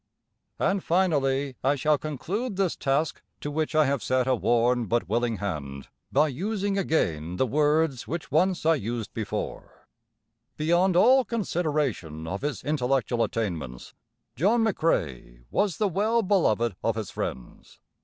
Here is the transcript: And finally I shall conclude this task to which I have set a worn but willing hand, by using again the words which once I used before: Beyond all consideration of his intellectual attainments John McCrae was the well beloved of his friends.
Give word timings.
And 0.57 0.83
finally 0.83 1.57
I 1.63 1.75
shall 1.75 1.99
conclude 1.99 2.55
this 2.55 2.75
task 2.75 3.21
to 3.39 3.51
which 3.51 3.75
I 3.75 3.85
have 3.85 4.01
set 4.01 4.25
a 4.25 4.33
worn 4.33 4.87
but 4.87 5.07
willing 5.07 5.37
hand, 5.37 5.89
by 6.11 6.29
using 6.29 6.75
again 6.75 7.35
the 7.35 7.45
words 7.45 8.07
which 8.07 8.31
once 8.31 8.65
I 8.65 8.73
used 8.73 9.13
before: 9.13 9.87
Beyond 10.57 10.95
all 10.95 11.23
consideration 11.23 12.25
of 12.25 12.41
his 12.41 12.63
intellectual 12.63 13.23
attainments 13.23 13.93
John 14.35 14.63
McCrae 14.65 15.43
was 15.51 15.77
the 15.77 15.87
well 15.87 16.23
beloved 16.23 16.75
of 16.83 16.95
his 16.95 17.11
friends. 17.11 17.79